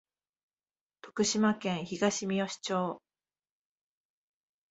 [1.03, 2.99] 徳島県東みよし町